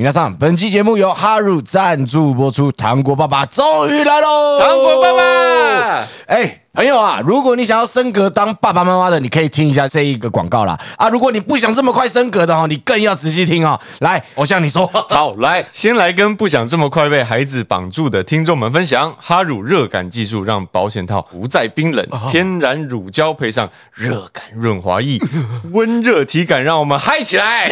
[0.00, 4.58] 皆さん，本期节目由哈鲁赞助播出，糖果爸爸终于来喽！
[4.58, 10.78] 糖果爸爸，哎，朋友啊，如果你想要升格当爸爸妈妈的，你可以听一下这一个广告啦。
[10.96, 13.78] 啊，如果你不想这么快升格的哦，你更要仔细听哦。
[13.98, 25.18] 来，我向你说， 好，来，先来跟不想这么快被孩子绑住的听众们分享，哈乳热感技术让保险套不再冰冷，天然乳胶配上热感润滑液，
[25.72, 27.68] 温热体感让我们嗨起来。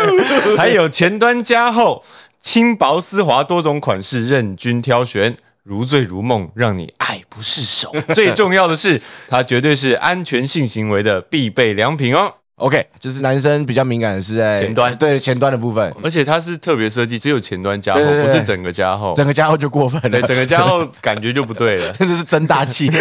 [0.58, 2.04] 还有前端加厚，
[2.38, 5.38] 轻薄丝滑，多种款式任君挑选。
[5.66, 7.03] 如醉如梦，让你爱
[7.34, 7.92] 不释手。
[8.14, 12.34] 最重要的是，它绝对是安全性行为的必备良品哦。
[12.56, 19.12] OK，就是男生比较敏感的是在前端对前端的部分，而且它是特别设计，只有前端加厚，对对对不是整个加厚。
[19.12, 21.92] 整个加厚就过分了，对，整个加厚 感觉就不对了。
[21.98, 22.88] 真的是真大气。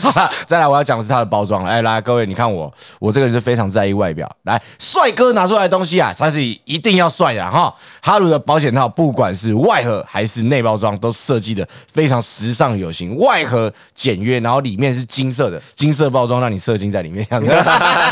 [0.00, 1.70] 好了，再来我要讲的是它的包装了。
[1.70, 4.30] 哎，来各位，你看我，我这个人是非常在意外表。
[4.42, 7.74] 来，帅哥拿出来的东西啊，它是一定要帅的哈。
[8.02, 13.16] 哈鲁的保险套，不管是外盒还是内包装，都设计的非常时尚有型。
[13.16, 17.50] 外盒简约，然后里面是金色的，金色包装让你射精在里面，这样子。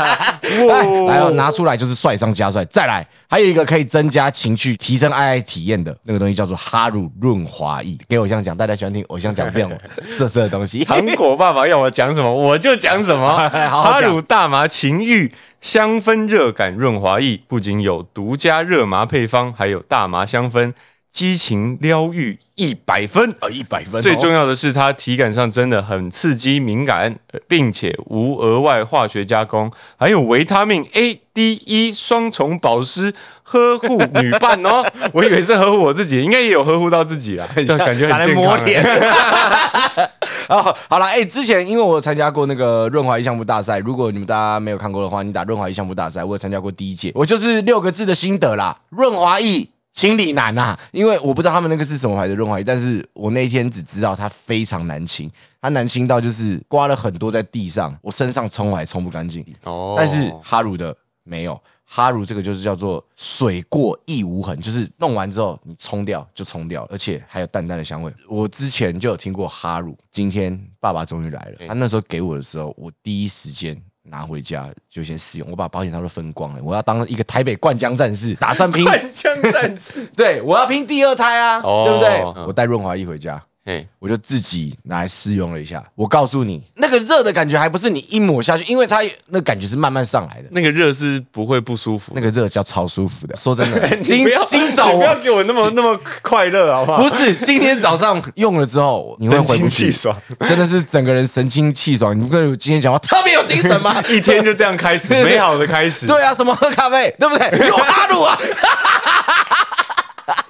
[0.67, 2.63] 来，然后拿出来就是帅上加帅。
[2.65, 7.97] 再来，还有一个可以增加情趣、提升爱爱体验的那个东西，叫做哈乳润滑液。
[8.07, 9.71] 给偶像讲，大家喜欢听偶像讲这样
[10.07, 10.83] 色色的东西。
[10.83, 13.49] 糖果爸爸要我讲什么，我就讲什么。
[13.69, 20.73] 好好哈乳大麻情欲香氛热感润滑液，不仅有独家热麻配方，还有大麻香氛，
[21.11, 23.29] 激情疗愈一百分。
[23.39, 24.01] 啊，一百分哦。
[24.01, 34.83] 最重要的是，它体感上真的很刺激敏感，呃并且无额外化学加工，还有维他命 A、D、E 双重保湿，呵护女伴哦。
[35.13, 38.43] 我以为是呵护我自己，应该也有呵护到自己啦，这感觉很健康。
[38.43, 38.81] 抹脸。
[40.47, 49.67] 哦，好了，哎、之前因为我有参加过那个润滑液项目大赛，如果你们大家没有看过的话，你打润滑液项目大赛，我有参加过第一届，我就是六个字的心得啦，润滑液。
[49.93, 55.29] 清理难呐、因为我不知道他们那个是什么牌的润滑液，但是我那天只知道它非常难清，
[55.61, 59.45] 它难清到就是刮了很多在地上，我身上冲我还冲不干净。
[59.63, 68.11] 哦但是哈乳的没有，哈乳这个就是叫做水过亦无痕，就是弄完之后你冲掉就冲掉，而且还有淡淡的香味。
[68.29, 73.79] 我之前就有听过哈乳，今天爸爸终于来了，他那时候给我的时候，我第一时间。
[74.11, 76.61] 拿回家就先试用，我把保险套都分光了。
[76.61, 82.45] 我要当一个台北灌浆战士， 打算拼，灌浆战士， 对我要拼第二胎啊，哦对不对嗯？
[82.45, 85.83] 我带润滑液回家，嘿，我就自己拿来试用了一下。
[85.93, 90.47] 我告诉你，那个热的感觉还不是你一抹下去，因为它那感觉是慢慢上来的。
[90.49, 92.19] 那个热是不会不舒服的。
[92.19, 93.35] 那个热叫超舒服的。
[93.35, 97.03] 说真的，今今早你不要我给我那么那么快乐好不好？
[97.03, 100.17] 不是今天早上用了之后，你会回不神清去气爽，
[100.47, 102.19] 真的是整个人神清气爽。
[102.19, 104.01] 你跟我今天讲话特别有精神吗？
[104.09, 106.05] 一天就这样开始，美好的开始。
[106.11, 107.67] 对啊，什么喝咖啡，对不对？
[107.67, 108.39] 有阿鲁啊！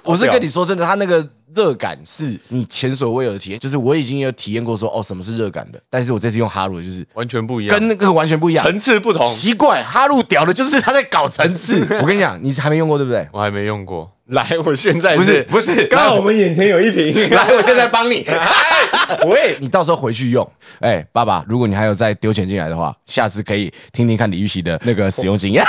[0.04, 1.24] 我是跟你说真的，他那个
[1.54, 9.24] 热感是你前所未有的体验，就是我已经有体验过说哦什么是热感的，但是我这次用哈鲁就是完全不一样，跟那个完全不一样，层次不同。
[9.32, 11.86] 奇怪，哈鲁屌的就是他在搞层次。
[12.00, 13.26] 我跟你讲，你还没用过对不对？
[13.32, 18.26] 我还没用过，来，我现在不是不是刚好我们眼前有一瓶， 来，我现在帮你。
[19.26, 20.48] 喂，你到时候回去用。
[20.80, 25.62] 哎、爸爸，如果你还有再丢钱进来的话，下次可以听听看李玉玺的那个使用经验。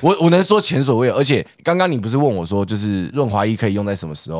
[0.00, 4.37] 我我能说前所未有，而且刚刚你不是问我说，就是润滑液可以用在什么时候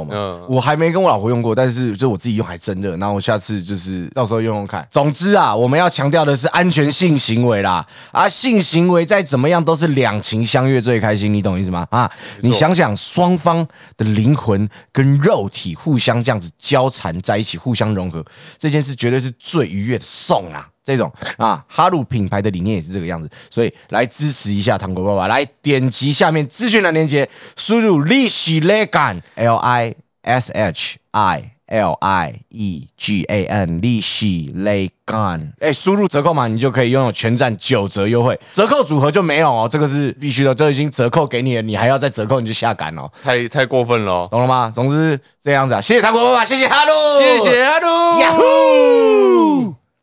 [0.48, 2.97] 我还没跟我老婆用过，但是就我自己用还真热。
[2.97, 4.86] 然后我下次就是到时候用用看。
[4.91, 7.86] 总之啊，我们要强调的是安全性行为啦。
[8.12, 11.86] 啊，性行为再怎么样都是两情相悦最开心，你懂意思吗？
[11.91, 12.10] 啊，
[12.41, 13.66] 你想想双方
[13.97, 18.25] 的灵魂跟肉体互相这样子交缠在一起，互相融合，
[18.59, 20.69] 这件事绝对是最愉悦的送啊！
[20.88, 43.07] 这种啊，哈鲁品牌的理念也是这个样子，所以来支持一下糖果爸爸，来点击下面资讯栏链接，输入利息 legan L I S H I L I E G A N 利息 legan，哎，输入折扣码你就可以拥有全站九折优惠，折扣组合就没有哦，这个是必须的，这已经折扣给你了，你还要再折扣你就下杆哦。
[43.22, 44.72] 太太过分了哦，懂了吗？
[44.74, 48.67] 总之这样子啊，谢谢糖果爸爸，谢谢哈鲁，谢谢哈鲁，呀呼！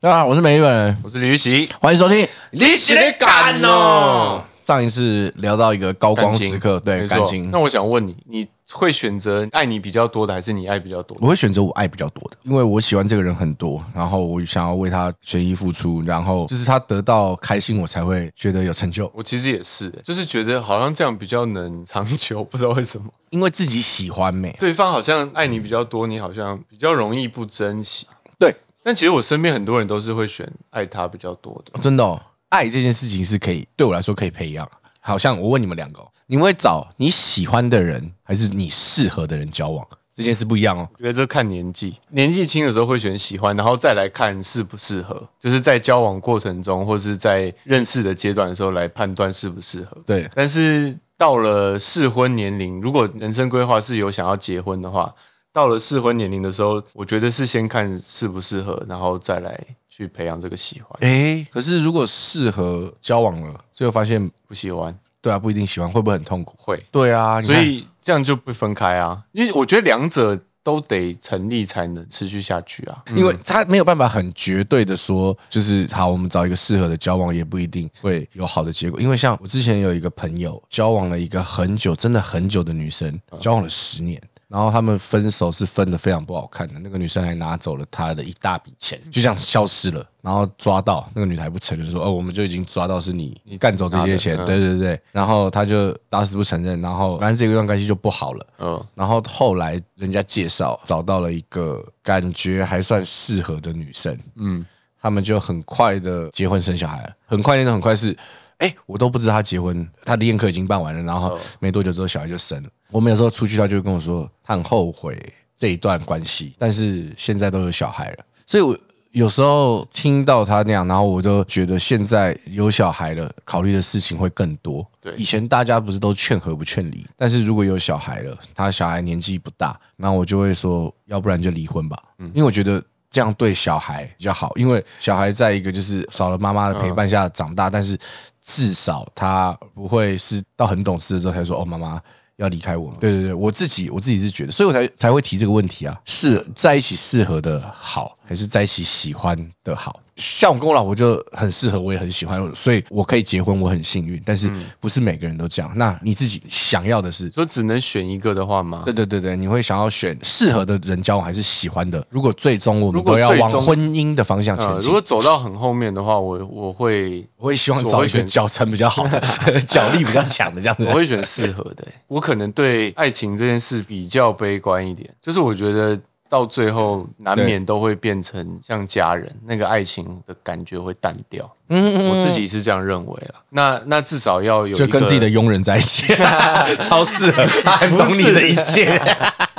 [0.05, 2.19] 大家好，我是美日本，我是吕喜，欢迎收听
[2.51, 4.39] 《你是在干哦。
[4.61, 11.23] 上一次聊到一个高光时刻，对没错感情那，我想问你，你会选择爱你比较多的，还是你爱比较多的？
[11.23, 19.11] 我会选择我爱比较多的，因为我喜欢这个人很多，然后我想要为他全意付出，然后就是他得到开心，我才会觉得有成就。
[19.11, 23.07] 我其实也是，就是觉得好像这样比较能长久，不知道为什么。
[23.31, 28.05] 因为自己喜欢美，对方好像爱你比较多，你好像比较容易不珍惜。
[28.37, 28.53] 对，
[28.85, 31.81] 但其实我身边很多人都是会选爱他比较多的。
[31.81, 34.69] 真的、哦，爱这件事情是可以对我来说可以培养。
[34.99, 39.83] 好像我问你们两个、哦，你会找你喜欢的人，还是你适合的人交往？
[40.13, 40.87] 这件事不一样哦。
[40.93, 49.97] 我觉得这看年纪，年纪轻的时候会选喜欢，然后再来看适不适合，就是在交往过程中或是在认识的阶段的时候来判断适不适合。
[50.05, 55.11] 对，但是到了适婚年龄，如果人生规划是有想要结婚的话，
[55.55, 59.57] 到了适婚年龄的时候，我觉得是先看适不适合，然后再来
[59.87, 60.91] 去培养这个喜欢。
[60.99, 66.57] 哎，可是如果适合交往了，最后发现不喜欢，对啊，不一定喜欢，会不会很痛苦？
[66.57, 69.23] 会，对啊，所以这样就不分开啊。
[69.31, 73.01] 因为我觉得两者都得成立才能持续下去啊。
[73.15, 78.99] 因为他没有办法很绝对的说，就是好，我们找一个适合的交往，也不一定会有好的结果。
[78.99, 84.21] 因为像我之前有一个朋友交往了一个很久，真的很久的女生，交往了十年。
[84.55, 90.01] 然后他们分手是分的非常不好看的，那个女生还拿走了他的一大笔钱，就这样消失了。
[90.21, 94.97] 然后抓到那个女的还不承认，说：“哦，我们就已经抓到是你，你干走这些钱。”对对对。
[95.11, 98.47] 然后他就打死不承认，然后反正这一段关系就不好了。
[98.59, 104.65] 嗯，然后后来人家介绍找到了一个感觉还算适合的女生，嗯，
[105.01, 108.17] 他们就很快的结婚生小孩了，很快那种很快是，
[108.59, 112.69] 哎，我都不知道他结婚，他的宴客已经办完了，然后没多久之后小孩就生了。
[112.91, 115.17] 我们有时候出去，他就会跟我说，他很后悔
[115.57, 118.77] 这一段关系，但是现在都有小孩了，所以我
[119.11, 124.85] 有时候听到他那样，然后我就觉得现在有小孩了，考虑的事情会更多。
[125.01, 132.83] 对以前大家不是都劝和不劝离，但是如果有小孩了，他小孩年纪不大，那我就会说，要不然就离婚吧，因为我觉得。
[133.11, 137.97] 这样对小孩比较好，因为小孩在一个就是少了妈妈的陪伴下长大，但是
[138.41, 142.01] 至少他不会是到很懂事的时候才说哦，妈妈
[142.37, 142.97] 要离开我吗。
[142.99, 149.99] 对对对，我自己我自己是觉得，所以我才才会提这个问题啊，是在一起适合的好，还是在一起喜欢的好？
[150.17, 154.21] 像我跟我老婆就很适合，我也很喜欢，所以我可以结婚，我很幸运。
[154.25, 155.69] 但是不是每个人都这样。
[155.75, 157.29] 那你自己想要的是？
[157.31, 158.83] 说只能选一个的话吗？
[158.85, 162.05] 对对对对，你会想要选适合的人交往，还是喜欢的？
[162.09, 169.19] 如果最终我们如果都要往婚姻的方向前呃，进如，果走到很后面的话，我我会我会希望找一个脚程比较好的、
[169.67, 170.93] 脚力比较强的这样子我。
[170.93, 175.99] 会选适合的欸、我可能对爱情这件事比较悲观一点，就是我觉得
[176.35, 181.49] 到最后难免都会变成像家人，那个爱情的感觉会淡掉。
[181.69, 183.35] 嗯我自己是这样认为了。
[183.51, 186.13] 那那至少要有就跟自己的佣人在一起，
[186.83, 189.01] 超适合，他很懂你的一切。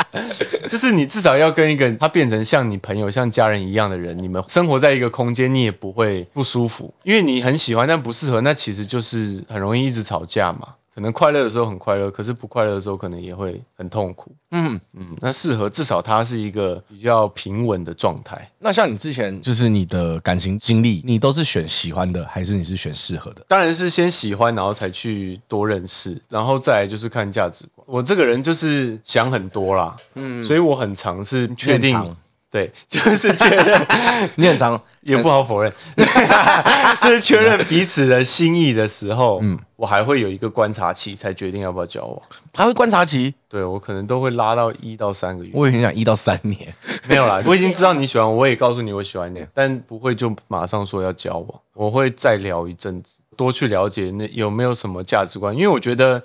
[0.69, 10.69] 就是你至少要跟一个他变成像你朋友、像家人一样的人，你们生活在一个空间，你也不会不舒服，因为你很喜欢但不适合，那其实就是很容易一直吵架嘛。
[10.97, 14.35] 可能快乐的时候很快乐，可是不快乐的时候可能也会很痛苦。
[14.53, 18.51] 嗯嗯，那适合至少它是一个比较平稳的状态。
[18.59, 23.45] 那像你之前就是你的感情经历，你都是选喜欢的，还是你是选适合的？
[23.47, 27.87] 当然是先喜欢，然后才去多认识，然后再来就是看价值观。
[27.87, 31.95] 我这个人就是想很多啦，嗯，所以我很尝试确定
[32.51, 33.87] 对， 就是确认，
[34.37, 35.73] 你很脏也不好否认，
[37.03, 42.23] 就是确认彼此的心意的时候，嗯，我还会有一个观察期，才决定要不要交往。
[42.55, 46.75] 还会观察期，对我可能都会拉到一到三个月，我也很想一到三年。
[47.07, 56.23] 没有啦，我已经知道你喜欢我，我也告诉你我喜欢你，但不会就马上说要交往，我会再聊一阵子，多去了解那有没有什么价值观，因为我觉得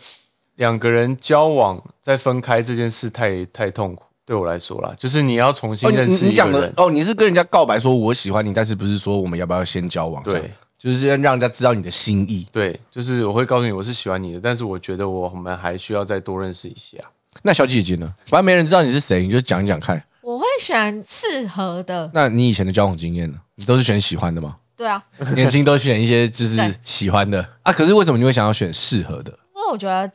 [0.56, 10.22] 两个人交往再分开这件事太太痛苦，对我来说啦，就是你要重新哦，你认识你一个，讲的哦，你是跟人家告白说我喜欢你，但是不是说我们要不要先交往？
[10.24, 12.48] 对这样，就是要让人家知道你的心意。
[12.52, 16.98] 对，就是我会告诉你我是喜欢你的，但是我觉得我们还需要再多认识一下。
[17.44, 18.14] 那小姐姐呢？
[18.28, 20.04] 反正没人知道你是谁，你就讲一讲看。
[20.22, 23.38] 我会选适合的，那你以前的交往经验呢？
[23.56, 24.58] 你都是选喜欢的吗？
[24.78, 25.04] 对啊，
[25.36, 27.72] 年轻都选一些就是对喜欢的啊。
[27.72, 29.32] 可是为什么你会想要选适合的？
[29.56, 30.14] 因为我觉得之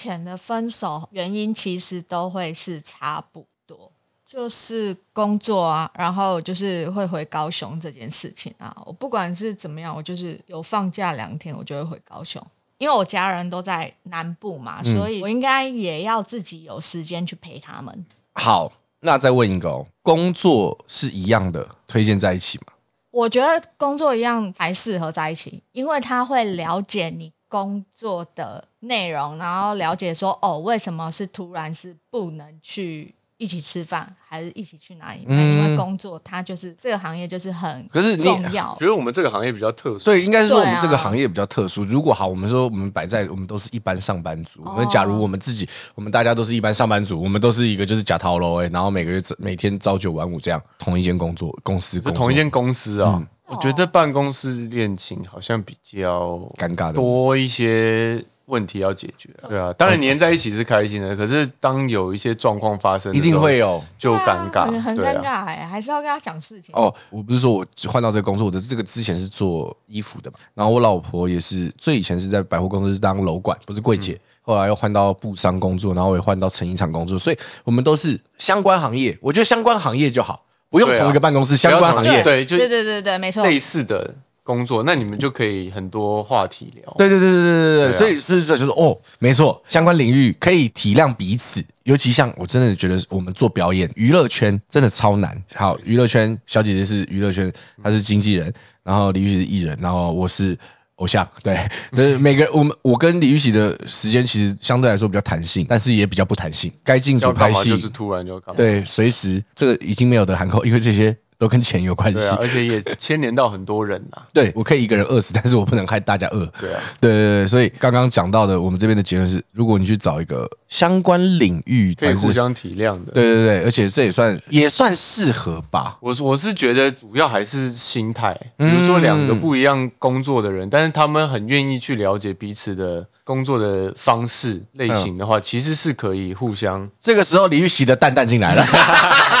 [0.00, 3.92] 前的分手原因其实都会是差不多，
[4.24, 8.74] 就是工作啊，然后就是会回高雄这件事情啊。
[8.86, 12.42] 我不管是怎么样，我就是有放假两天，我就会回高雄，
[12.78, 18.06] 因为我家人都在南部嘛，所以我应该也要自己有时间去陪他们。
[18.32, 22.64] 好，那再问一个哦，工作是一样的，推荐在一起吗？
[23.10, 35.24] 我觉得工作一样还适合在一起，因为他会了解你工作的内容，然后了解说哦，为什么是突然是不能去一起吃饭，还是一起去哪里？
[35.26, 38.86] 那因为工作它就是这个行业就是很嗯可是你重要觉。
[38.86, 41.82] 得我们这个行业比较特殊，对，应该是说我们这个行业比较特殊。
[41.82, 53.16] 如果好，我们说我们摆在我们都是一般上班族，哦那、假如我们自己，我们大家都是一般上班族，我们都是一个就是假套楼哎，然后每个月每天朝九晚五这样，同一间工作公司是工作，同一间公司啊。
[53.18, 59.28] 嗯我觉得办公室恋情好像比较尴尬的多一些问题要解决。
[59.48, 63.82] 对啊，当然黏在一起是开心的，可是当有一些状况发生一，定会有。
[63.98, 64.96] 就尴尬，很。
[64.96, 66.74] 尴尬哎，还是要跟他讲事情。
[66.74, 79.16] 哦，我不是说我换到这个工作，我的这个之前是做衣服的嘛，然后我老婆也是最以前是在百货公司当楼管，不是柜姐，后来又换到布商工作，然后我也换到成衣厂工作，所以我们都是相关行业。
[79.20, 82.22] 我觉得相关行业就好，不用同一个办公室，相关行业。
[82.22, 83.44] 对就对对对对，没错。
[83.44, 86.94] 类似的工作，那你们就可以很多话题聊。
[86.96, 95.36] 对对对对对对对，所以是这就是哦，没错，相关领域可以体谅彼此，尤其像我真的觉得我们做表演娱乐圈真的超难。
[95.54, 100.56] 好，娱乐圈小姐姐是娱乐圈，她是经纪人，然后李玉是艺人，然后我是
[101.00, 101.58] 偶像，对，
[101.92, 108.38] 就是每个我们我跟李玉玺的时间其实相对来说比较弹性，但是也比较不弹性，该进组拍戏就是突然就。
[108.54, 112.28] 对，随时这个已经没有的喊扣，因为这些都跟钱有关系对。
[112.28, 114.22] 啊，而且也牵连到很多人呐。
[114.34, 116.44] 对我可以一个人饿死，但是我不能害大家饿。
[116.60, 123.12] 对啊，对对对，所以刚刚讲到的，我们这边的结论是，如果你去找一个相关领域，可以互相体谅的。
[123.12, 125.96] 对对对，而且这也算也算适合吧。
[126.00, 136.88] 我是我是觉得主要还是心态，比嗯如说两个不一样工作的人，但是他们很愿意去了解彼此的工作的方式类型的话，嗯其实是可以互相。
[137.00, 138.64] 这个时候李玉玺的蛋蛋进来了。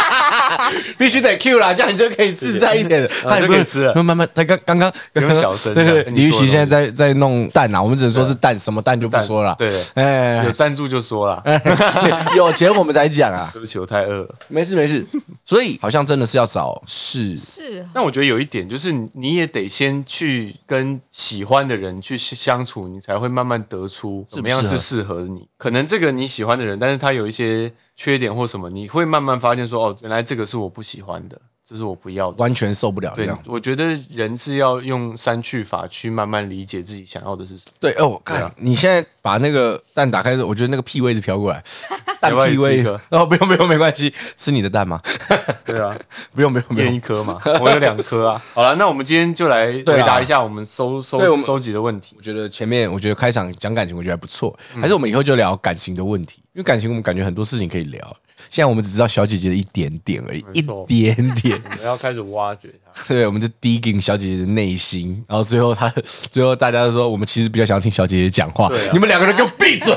[1.00, 3.08] 必须得 Q 啦，这样你就可以自在一点了。
[3.22, 9.56] 他就可以吃了慢慢，他刚刚刚 不用小声 对对，李玉玺现在在在弄蛋啊，我们只能说是蛋，什么蛋就不但说了。
[9.56, 11.42] 对，哎有，赞助就说了。
[12.36, 13.48] 有钱我们才讲啊。
[13.50, 14.34] 对不起，我太饿了。
[14.48, 15.02] 没事没事，
[15.46, 25.48] 所以好像真的是要找是是但我觉得有一点就是，你也得先去跟喜欢的人去相处，你才会慢慢得出怎么样是适合你。
[25.56, 31.38] 可能这个你喜欢的人，但是他有一些缺点或什么，你会慢慢发现说，哦，原来这个是我不喜欢的，
[31.70, 32.36] 这是我不要的。
[32.38, 37.72] 完全受不了这对样。，我觉得人是要用删去法去慢慢理解自己想要的是什么。
[37.78, 41.62] 对哦，我看、你现在把那个蛋打开我觉得那个屁味子飘过来，
[42.20, 43.00] 蛋要不要屁味也吃一颗。
[43.16, 45.00] 哦，不用不用，没关系，吃你的蛋吗？
[45.64, 45.96] 对啊，
[46.34, 46.92] 不用不用不用。
[46.92, 48.42] 一颗嘛，我有两颗啊。
[48.52, 52.22] 好了，那我们今天就来回对啊答一下我们收收对我们收集的问题我。
[52.22, 58.16] 觉得前面我觉得开场讲感情，我觉得还不错，嗯还是我们以后就聊感情的问题，因为感情我们感觉很多事情可以聊。
[58.48, 61.60] 现在我们只知道小姐姐的一点点而已，一点点。
[61.70, 62.92] 我们要开始挖掘她。
[63.08, 65.92] 对，我们就 digging 小姐姐的内心，然后最后她，
[66.30, 68.70] 最后大家都说，我们其实比较想听小姐姐讲话。
[68.92, 69.94] 你们两个人给我闭嘴！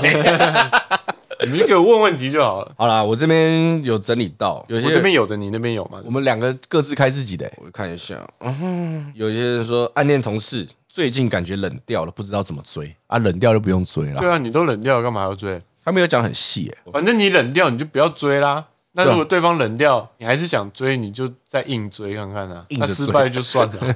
[1.45, 2.71] 你们就给我问问题就好了。
[2.77, 6.00] 好啦，我这边有整理到，有些我这边有的，你那边有吗？
[6.05, 14.21] 我们两个各自开自己的、我看一下，嗯，有些人说暗恋同事最近感觉冷掉了，不知道怎么追啊，冷掉就不用追了。
[14.21, 15.59] 对啊，你都冷掉了，干嘛还要追？
[15.83, 18.65] 他没有讲很细、欸，反正你冷掉，你就不要追啦。
[18.93, 22.63] 那如果对方冷掉，你还是想追，你就再硬追看看啊。
[22.69, 23.95] 硬着追那失败就算了。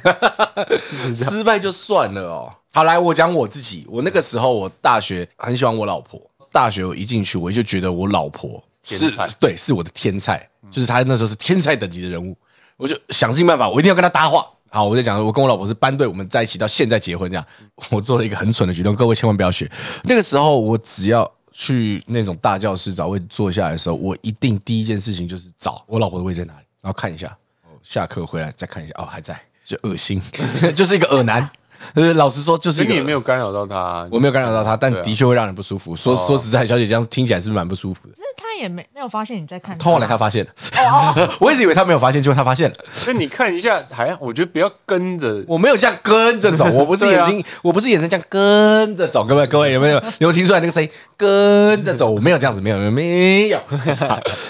[1.13, 2.51] 失败就算了哦。
[2.73, 6.19] 好，来我讲我自己，我那个时候我大学很喜欢我老婆，
[6.51, 12.35] 大学我一进去我就觉得我老婆是天对，是我的天才，就是她那时候是天才等级的人物，
[12.75, 14.45] 我就想尽办法，我一定要跟她搭话。
[14.69, 17.45] 好，我就讲，我跟我老婆是班队，我们在一起到现在结婚这样。
[17.91, 19.71] 我做了一个很蠢的举动，各位千万不要学。
[20.03, 27.35] 那个时候我只要去那种大教室找位坐下来的时候，我一定第一件事情就是找我老婆的位置在哪里，然后看一下，
[27.81, 30.21] 下课回来再看一下，哦还在，就恶心，
[30.77, 31.49] 就是一个恶男。
[31.95, 34.07] 呃，老实说，就是你也没有干扰到他啊。
[34.11, 35.95] 我没有干扰到他，但的确会让人不舒服。
[35.95, 38.13] 说说实在，小姐这样听起来是不是蛮不舒服的？
[38.13, 39.85] 可是他也没没有发现你在看他。
[39.85, 40.51] 后来他发现了，
[41.39, 42.75] 我一直以为他没有发现，结果他发现了。
[43.05, 45.43] 那你看一下，还我觉得不要跟着。
[45.47, 49.23] 我没有这样跟着走， 我不是眼睛，我不是眼神这样跟着走。
[49.23, 50.89] 各位各位有没有有没有听出来那个声音？
[51.15, 53.59] 跟着走，我没有这样子，没有没有没有。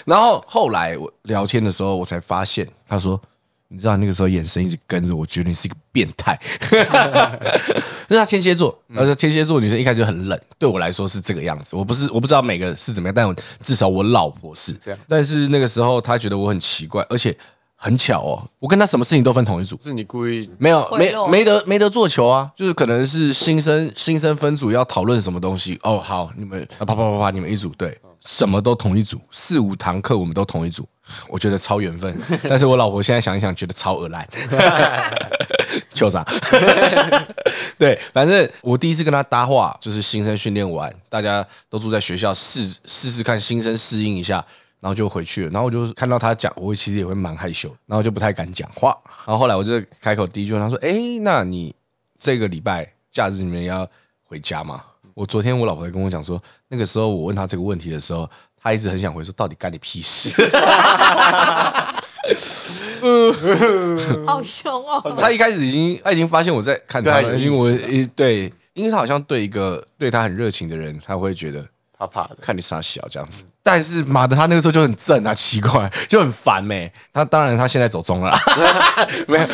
[0.06, 3.20] 然后后来我聊天的时候，我才发现，他说。
[3.70, 6.40] 你知道那个时候眼神一直跟着我，觉得你是一个变态。
[8.10, 11.76] 那他天蝎座，而且天蝎座女生一开始就很冷，对我来说是这个样子。
[11.76, 17.36] 我不是我不知道每个是怎么样，但我至少我老婆是这样但是那个时候她觉得我很奇怪，而且
[17.76, 19.78] 很巧哦，我跟她什么事情都分同一组。
[19.84, 30.88] 是你故意没有，没没得没得做球啊，就是可能是新生新生分组要讨论什么东西哦，好，你们啊啪啪啪啪，你们一组对，什么都同一组，四五堂课我们都同一组，
[31.30, 32.16] 我觉得超缘分。
[32.50, 34.28] 但是我老婆现在想一想，觉得超恶烂，
[35.94, 36.26] 球啥？
[37.78, 44.44] 对，反正我第一次跟他搭话，就是新生训练完，大家都住在学校，试试试看新生适应一下，
[44.80, 45.52] 然后就回去了。
[45.52, 48.98] 然后我就看到他讲，我其实也会蛮害羞，然后就不太敢讲话。
[49.26, 51.76] 然后后来我就开口第一句问他说：“哎，那你
[52.20, 53.88] 这个礼拜假日你们要
[54.24, 54.82] 回家吗？”
[55.18, 60.30] 我昨天我老婆在跟我讲说，那个时候我问她这个问题的时候，她一直很想回说，到底干你屁事？
[64.28, 65.02] 好凶哦！
[65.20, 71.66] 她一开始已经她已经发现我在看她因为我意呃对，因为她好像对一个对她很热情的人，她会觉得
[71.98, 72.38] 怕怕的。
[72.42, 73.44] 看你傻小这样子。
[73.64, 78.40] 但是妈的，他那个时候就很正啊，奇怪，就很烦没、他当然他现在走中了啦，
[79.28, 79.46] 没有。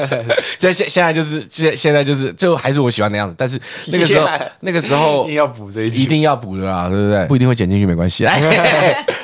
[0.58, 7.26] 现在现现在就是现现在就是就还是我喜欢的样子，但是那个时候 Yeah 那个时候一定要补这一句，一定要补的啦，对不对？
[7.26, 8.26] 不一定会剪进去，没关系。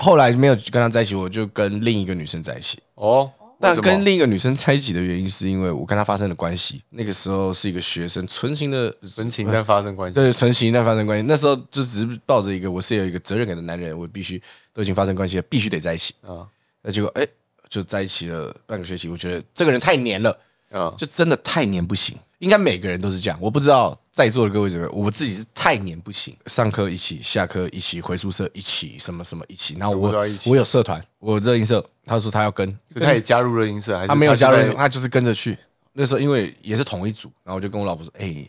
[0.00, 2.78] 后来没有跟他在一起，我就跟另一个女生在一起。
[2.96, 3.30] 哦。
[3.58, 6.82] 但跟另一个女生在一起的原因，是因为我跟她发生了关系。
[6.90, 11.24] 那个时候是一个学生，纯情的纯情但发生关系，对，纯情但发生关系。
[11.26, 14.40] 那时候就只是抱着一个我是有一个责任感的男人，我必须
[14.74, 16.14] 都已经发生关系了，必须得在一起。
[16.20, 16.46] 啊
[16.82, 17.26] 那结果哎，
[17.68, 20.38] 就在一起了半个学期，我觉得这个人太黏了，
[20.70, 22.16] 啊，就真的太黏不行。
[22.38, 26.36] 应该每个人都是这样，我不知道在座的各位怎么样，我自己是太黏不行。
[26.46, 29.76] 上课一起，下课一起，回宿舍一起，什么什么一起。
[29.78, 30.12] 然后我
[30.46, 35.56] 我有社团，我有热音社，他说他要跟，所以他也加入了音社，还是他没有加入，他就是跟着去。
[35.92, 38.46] 那时候因为也是同一组，然后我就跟我老婆说：“哎、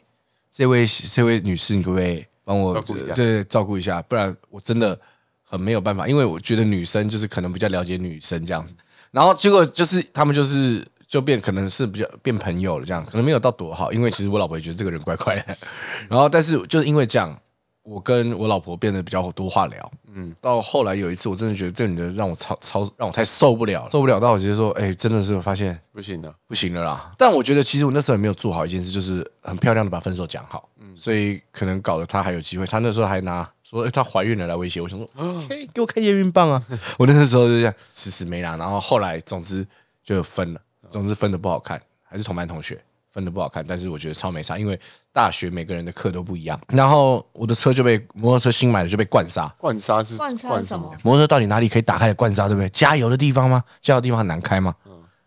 [0.52, 4.02] 这位这位女士，你可不可以帮我照顾一下对照顾一下？
[4.02, 5.00] 不然我真的
[5.44, 8.74] 很没有办法，因为我觉得女生就是可能比较了解女生这样子。
[9.12, 15.58] 然后结果就是他们就是就变可能是比较变朋友了，这样可能没有到多好，因为其实我老婆也觉得这个人怪怪的。
[16.10, 17.40] 然后但是就是因为这样，
[17.84, 19.92] 我跟我老婆变得比较多话聊。
[20.20, 27.12] 嗯，到后来有一次，我真的觉得这个女的让我超超让我太受不了了，受不了到我直接说：“哎、真的是我发现不行了，不行了啦。
[27.18, 32.66] 但我觉得其实我那时候也没有做好一件事，就是很漂亮的把分手讲好，所以可能搞得她还有机会。
[32.66, 36.64] 她那时候还拿说、欸、她怀孕了来威胁我，想说 OK 给我看验孕棒啊！
[36.98, 39.64] 我那时候就这样迟迟没拿，然后后来总之
[40.04, 40.60] 就分了，
[40.90, 42.82] 总之分的不好看，还是同班同学。
[43.10, 44.80] 分的不好看，但是我觉得超没差，因为
[45.12, 46.60] 大学每个人的课都不一样。
[46.68, 50.96] 然后我的车就被摩托车新买的就被灌刹，灌沙是灌什么？？
[51.02, 52.70] 摩托车到底哪里可以打开的灌刹，对不对？
[52.70, 53.64] 加油的地方吗？
[53.82, 54.76] 加油的地方很难开吗？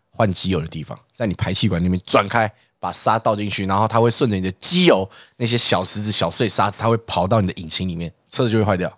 [0.09, 8.89] 换机油的地方，在你排气管那边转开，把沙倒进去，然后它会顺着你的机油那些小石子、小碎沙子，它会跑到你的引擎里面，车子就会坏掉。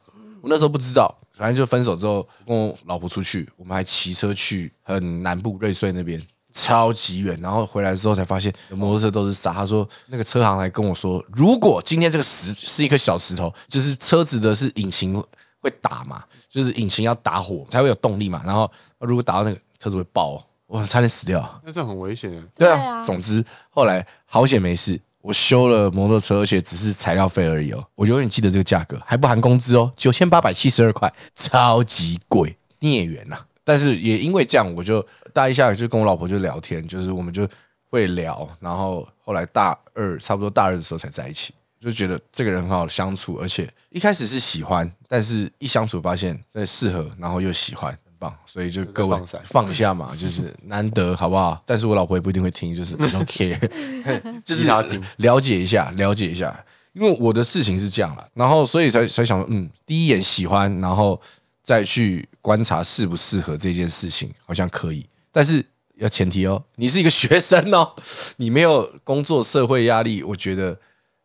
[0.41, 6.21] 我那时候不知道，反正就分手之后，跟我老婆出去，我们还骑车去很南部瑞穗那边。
[6.53, 9.51] 超级远，然后回来之后才发现摩托车都是沙。
[9.51, 15.21] 他说那个车行来跟我说，如果今天这个石是一颗小石头，就是车子的是引擎
[15.59, 18.41] 会打嘛，就是引擎要打火才会有动力嘛。
[18.45, 21.41] 然后如果打到那个车子会爆、哦，我差点死掉。
[21.65, 22.41] 那这很危险的。
[22.53, 27.83] 对啊，对啊总之后来好险没事，我修了摩托车，而且只是材料费而已哦。
[27.95, 37.47] 我永远记得这个价格，还不含工资哦，九千八百七十二块，超级贵，孽缘呐、但是也因为这样，我就大一下就跟我老婆就聊天，就是我们就
[37.89, 41.53] 会聊，然后后来大二差不多大二的时候才在一起。
[41.79, 51.61] 就觉得这个人很好相处，而且一开始是喜欢，但是一相处发现真的适合，然后又喜欢，很棒，所以就各位放一下嘛，就是难得好不好？
[51.65, 53.59] 但是我老婆也不一定会听，就是 don't care，
[54.45, 56.57] 就是逼她听了解一下，了解一下。
[56.93, 61.19] 因为我的事情是这样了，然后所以才才想说，嗯，第一眼喜欢，然后
[61.63, 65.65] 再去观察适不适合这件事情，好像可以，但是
[65.95, 67.93] 要前提哦， 你是一个学生哦，
[68.37, 70.79] 你没有工作社会压力，我觉得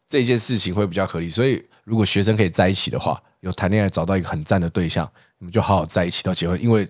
[0.09, 1.29] 这件事情会比较合理。
[1.31, 6.89] 所以如果学生可以在一起的话，有谈恋爱找到一个很赞的对象，你们就好好在一起到结婚，因为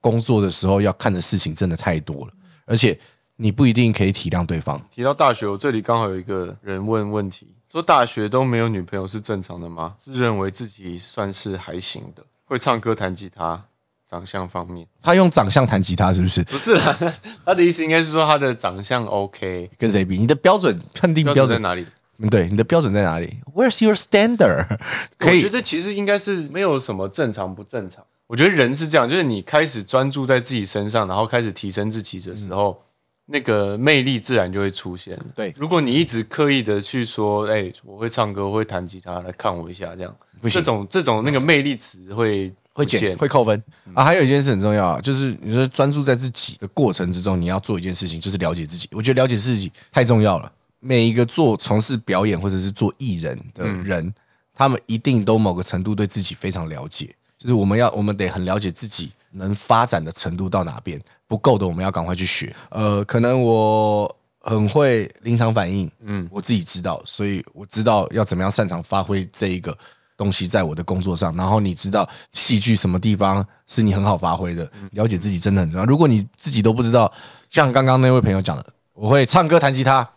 [0.00, 2.32] 工作的时候要看的事情真的太多了，
[2.66, 2.96] 而且
[3.36, 4.80] 你不一定可以体谅对方。
[4.90, 9.94] 提到大学，我这里刚好有一个人问问题，说大学都没有女朋友是正常的吗？
[9.98, 13.64] 自认为自己算是还行的，会唱歌、弹吉他，
[14.08, 16.42] 长相方面他用长相弹吉他是不是？
[16.44, 17.12] 不是啦，
[17.44, 20.16] 他的意思应该是说他的长相 OK，跟谁比？
[20.16, 21.86] 你的标准判定标标准准在哪里？
[22.20, 24.66] 嗯对，你的标准在哪里？Where's your standard？
[25.20, 28.04] 我觉得其实应该是没有什么正常不正常。
[28.26, 32.82] 我觉得人是这样，就是你开始专注在自己身上，然后开始提升自己的时候，
[33.26, 35.16] 那个魅力自然就会出现。
[35.36, 43.62] 对如果你一直刻意的去说，哎、我会唱歌，我会弹吉他，来看我一下，这样，不行这种这种那个魅力值会会减会扣分
[43.92, 44.04] 啊。
[44.04, 48.88] 还有一件事很重要啊，就是你说专注在自己的过程之中，你要做一件事情，就是了解自己。
[48.92, 50.50] 我觉得了解自己太重要了。
[50.80, 54.14] 每一个做从事表演或者是做艺人的人，
[54.54, 57.12] 他们一定都某个程度对自己非常了解。
[57.36, 62.54] 就是我们要，我们得很了解自己能发展的程度到哪边，不够的我们要赶快去学。
[62.70, 69.76] 呃，可能我很会临场反应，嗯，我自己知道，所以我知道要怎么样擅长发挥这一个
[70.18, 71.34] 东西在我的工作上。
[71.34, 75.86] 然后你知道戏剧什么地方是你很好发挥的，了解自己真的很重要。
[75.86, 77.10] 如果你自己都不知道，
[77.48, 80.10] 像刚刚那位朋友讲的，我会唱歌弹吉他，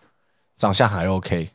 [0.58, 1.50] 长相还 OK，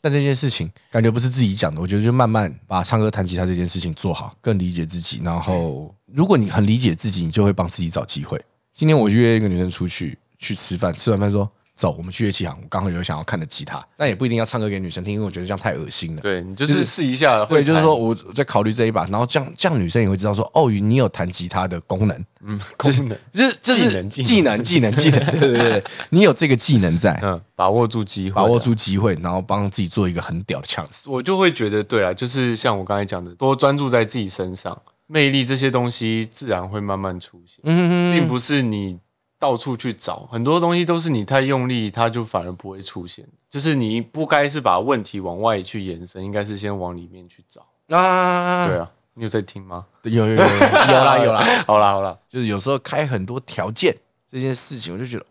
[0.00, 5.20] 但这件事情感觉不是自己讲的，我觉得就慢慢把唱歌弹吉他这件事情做好，更理解自己。
[5.22, 8.42] 然后，如果你很理解自己，你就会帮自己找机会。
[8.74, 16.22] 今天我约一个女生出去去吃饭，吃完饭说：“走，我们去乐器行，我刚好有想要看的吉他，但也不一定要唱歌给女生听，因为我觉得这样太恶心了。
[16.22, 28.62] 对你就是试一下，对，会就是说我在考虑这一把，然后这样这样女生也会知道说，哦，你有弹吉他的功能，嗯 功能，就是就是技能技能技能技能，对对对对， 你有这个技能在，嗯，把握住机会，把握。
[28.62, 31.02] 住机会，然后帮自己做一个很屌的 chance。
[31.06, 39.00] 我就会觉得，对啊，就是像我刚才讲的，多专注在自己身上，魅力这些东西自然会慢慢出现，嗯并不是你
[39.42, 43.26] 到处去找，很多东西都是你太用力，它就反而不会出现。
[43.50, 47.66] 就是你不该是把问题往外去延伸，应该是先往里面去找。
[47.88, 49.84] 啊，对啊，你有在听吗？
[50.04, 53.92] 有有有有有啦有啦，好啦好啦，就是有时候开很多条件
[54.30, 55.26] 这件事情，我就觉得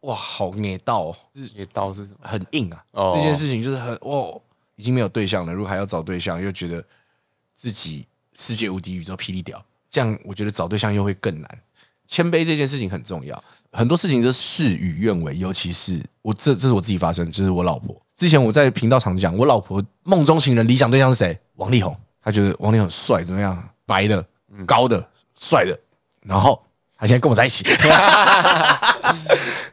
[0.00, 2.16] 哇，好捏到、哦，就是也刀是什么？
[2.20, 2.84] 很硬啊。
[2.90, 4.38] 哦这件事情就是很哦，
[4.76, 6.84] 已经没有对象了，如果还要找对象，又觉得
[7.54, 11.62] 自己世界无敌宇宙霹雳屌，这样我觉得找对象又会更难。
[12.08, 13.40] 谦卑这件事情很重要，
[13.70, 17.94] 很多事情都事与愿违，尤其是我这这是我自己发生，就是我老婆。
[18.16, 21.38] 之前我在频道常讲，我老婆梦中情人理想对象是谁？
[21.56, 23.62] 王力宏，她觉得王力宏很帅，怎么样？
[23.86, 24.24] 白的、
[24.66, 25.06] 高的、
[25.38, 25.78] 帅的，
[26.22, 26.60] 然后
[26.98, 27.64] 他现在跟我在一起。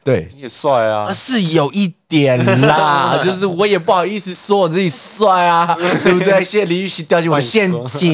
[0.03, 1.11] 对，你也帅啊！
[1.11, 6.43] 是有一点啦， 就是我也不好意思说我自己帅啊，对不对？
[6.43, 8.13] 谢谢李玉玺掉进我的陷阱。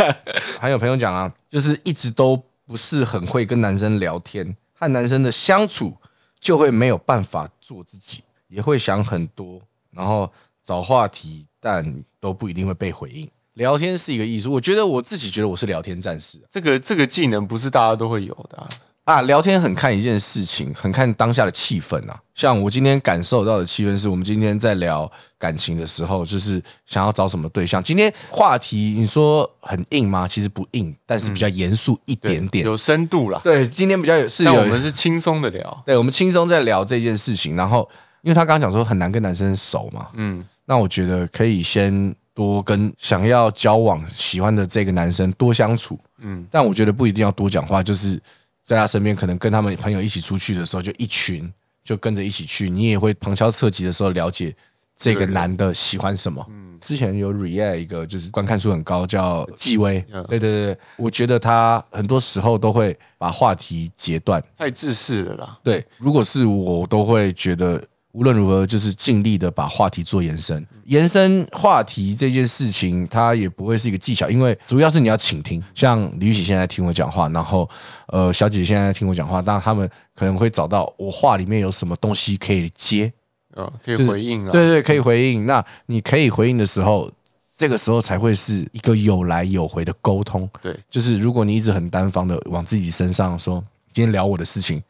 [0.58, 5.96] 还有朋友讲啊，就是一直都不是很会跟男生聊天，和男生的相处
[6.38, 9.58] 就会没有办法做自己，也会想很多，
[9.90, 10.30] 然后
[10.62, 13.26] 找话题，但都不一定会被回应。
[13.54, 18.68] 聊天是一个艺术，我觉得我自己觉得我是聊天战士这个这个技能不是大家都会有的、
[19.08, 22.20] 啊，聊天很看一件事情，很看当下的气氛啊。
[22.34, 27.82] 像我今天感受到的气氛，是我们今天在聊感情的时候，就是想要找什么对象。
[27.82, 30.28] 今天话题你说很硬吗？
[30.28, 32.66] 其实不硬，但是比较严肃一对点点。
[32.66, 33.40] 有深度了。
[33.42, 37.56] 对，今天比较有是有我们是轻松的聊，对，我们轻松在聊这件事情。
[37.56, 37.88] 然后，
[38.20, 45.98] 因为他刚刚讲说很难跟男生熟嘛，嗯，那我觉得可以先多跟想要交往、喜欢的这个男生多相处。
[46.18, 48.20] 嗯，但我觉得不一定要多讲话，就是
[48.68, 51.50] 在他身边，可能跟他们朋友一起出去的时候，就一群
[51.82, 54.54] 就跟着一起去，你也会旁敲侧击的时候了解
[54.94, 56.44] 这个男的喜欢什么。
[56.50, 60.04] 嗯，之前有 react 一个就是观看数很高，叫纪薇。
[60.12, 64.38] 嗯对对对，我觉得他很多时候都会把话题截断。
[64.58, 65.58] 太自私了啦。
[65.64, 70.66] 对，如果是我，我都会觉得无论如何就是尽力的把话题做延伸。
[70.86, 75.62] 延伸话题这件事情，它也不会是一个技巧，因为主要是你要倾听。
[75.74, 77.68] 像李玉玺现在听我讲话，然后
[78.06, 83.12] 呃小姐姐现在听我讲话，那他们可能会找到我话里面有什么东西可以接，
[83.54, 84.50] 嗯，可以就是回应啊。
[84.50, 85.44] 对对，可以回应。
[85.44, 87.10] 那你可以回应的时候，
[87.54, 90.48] 这个时候才会是一个有来有回的沟通。
[90.62, 94.82] 对就是如果你一直很单方的往自己身上说，今天聊我的事情，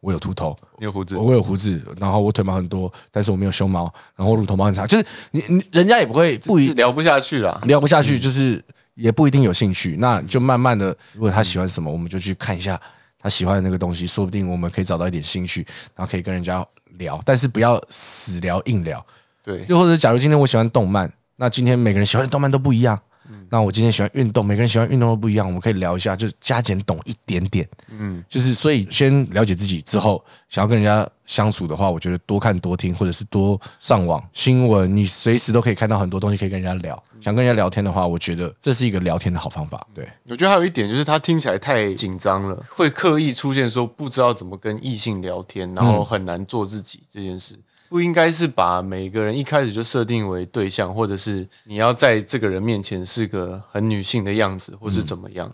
[0.00, 3.82] 我有秃头，你有胡子，我有胡子，然后我腿毛很多，但是我没有胸毛，
[4.16, 7.60] 然后我乳头毛很长，就是你你人家也不会不一聊不下去啦。
[7.64, 12.80] 聊不下去，就是也不一定有兴趣，那就慢慢的，如果他喜欢什么，我们就去看一下
[13.18, 16.66] 他喜欢的那个东西，说不定我们可以找到一点兴趣，然后可以跟人家
[16.98, 19.04] 聊，但是不要死聊硬聊，
[19.44, 22.98] 对，又或者假如今天我喜欢动漫，那今天每个人喜欢的动漫都不一样。
[23.48, 27.68] 那我今天喜欢运动，每个人喜欢运动都不一样，我们可以聊一下，就是加减懂一点点。
[27.88, 37.02] 嗯，就是所以先了解自己之后，想要跟人家相处的话，我觉得多看多听，或者是多上网新闻，你随时都可以看到很多东西可以跟人家聊。
[37.20, 39.86] 想跟人家聊天的话，我觉得这是一个聊天的好方法。
[39.92, 47.58] 对，我觉得还有一点就是他听起来太紧张了，会刻意出现说不知道怎么跟异性聊天，然后很难做自己这件事。
[47.90, 55.52] 不应该是把每个人一开始就设定为对象，或者是你要在这个人面前是个很女性的样子，或是怎么样。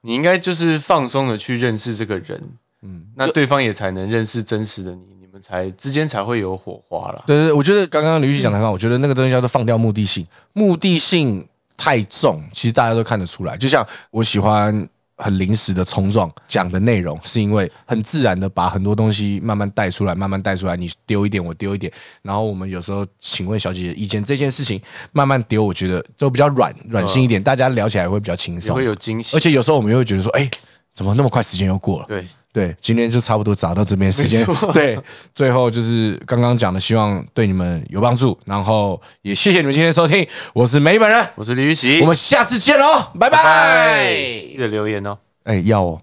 [0.00, 2.42] 你应该就是放松的去认识这个人，
[2.82, 7.22] 嗯，那对方也才能认识真实的你，你们才之间才会有火花了。
[7.24, 11.46] 对对对，我觉得刚刚刘旭讲的很好，我觉得那个东西叫做放掉目的性，目的性
[11.76, 13.56] 太重，其实大家都看得出来。
[13.56, 24.80] 就像我喜欢很临时的冲撞讲的内容，是因为很自然的把很多东西慢慢带出来，慢慢带出来，你丢一点，我丢一点，然后我们有时候请问小姐姐意见，这件事情
[25.12, 28.76] 慢慢丢，我觉得就比较软软性一点，大家聊起来会比较轻松。
[28.76, 29.36] 会，有惊喜。
[29.36, 30.48] 而，且有时候我们又会觉得说，哎，
[30.92, 32.06] 怎么那么快时间又过了？
[32.06, 32.26] 对，
[32.56, 34.42] 对，今天就差不多找到这边时间。
[34.72, 34.98] 对，
[35.34, 44.06] 最后就是刚刚讲的，希望对你们有帮助，然后也谢谢你们今天收听，我是美本人，我是李玉玺，我们下次见喽，拜拜。
[44.08, 45.18] 记得留言哦。
[45.44, 46.00] 哎，要哦。